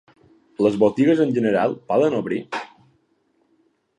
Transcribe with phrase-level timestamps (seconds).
[0.65, 2.41] Les botigues en general poden obrir?